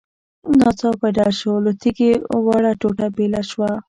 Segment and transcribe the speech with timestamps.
[0.59, 2.11] ناڅاپه ډز شو، له تيږې
[2.45, 3.71] وړه ټوټه بېله شوه.